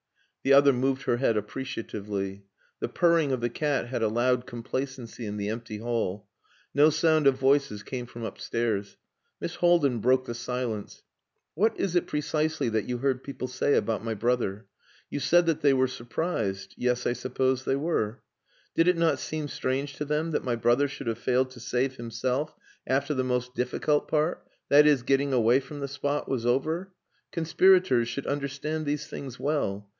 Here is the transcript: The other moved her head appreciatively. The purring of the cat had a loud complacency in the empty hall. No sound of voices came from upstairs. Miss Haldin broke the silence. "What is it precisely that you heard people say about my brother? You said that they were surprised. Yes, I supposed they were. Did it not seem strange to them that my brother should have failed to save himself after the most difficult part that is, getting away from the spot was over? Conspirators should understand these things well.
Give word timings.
The 0.43 0.53
other 0.53 0.73
moved 0.73 1.03
her 1.03 1.17
head 1.17 1.37
appreciatively. 1.37 2.43
The 2.79 2.87
purring 2.89 3.31
of 3.31 3.41
the 3.41 3.51
cat 3.51 3.89
had 3.89 4.01
a 4.01 4.07
loud 4.07 4.47
complacency 4.47 5.27
in 5.27 5.37
the 5.37 5.49
empty 5.49 5.77
hall. 5.77 6.27
No 6.73 6.89
sound 6.89 7.27
of 7.27 7.35
voices 7.37 7.83
came 7.83 8.07
from 8.07 8.23
upstairs. 8.23 8.97
Miss 9.39 9.57
Haldin 9.57 9.99
broke 10.01 10.25
the 10.25 10.33
silence. 10.33 11.03
"What 11.53 11.79
is 11.79 11.95
it 11.95 12.07
precisely 12.07 12.69
that 12.69 12.85
you 12.85 12.97
heard 12.97 13.23
people 13.23 13.47
say 13.47 13.75
about 13.75 14.03
my 14.03 14.15
brother? 14.15 14.65
You 15.11 15.19
said 15.19 15.45
that 15.45 15.61
they 15.61 15.73
were 15.75 15.87
surprised. 15.87 16.73
Yes, 16.75 17.05
I 17.05 17.13
supposed 17.13 17.67
they 17.67 17.75
were. 17.75 18.23
Did 18.73 18.87
it 18.87 18.97
not 18.97 19.19
seem 19.19 19.47
strange 19.47 19.93
to 19.97 20.05
them 20.05 20.31
that 20.31 20.43
my 20.43 20.55
brother 20.55 20.87
should 20.87 21.05
have 21.05 21.19
failed 21.19 21.51
to 21.51 21.59
save 21.59 21.97
himself 21.97 22.55
after 22.87 23.13
the 23.13 23.23
most 23.23 23.53
difficult 23.53 24.07
part 24.07 24.47
that 24.69 24.87
is, 24.87 25.03
getting 25.03 25.31
away 25.33 25.59
from 25.59 25.79
the 25.81 25.87
spot 25.87 26.27
was 26.27 26.47
over? 26.47 26.91
Conspirators 27.31 28.07
should 28.07 28.25
understand 28.25 28.87
these 28.87 29.05
things 29.05 29.39
well. 29.39 29.87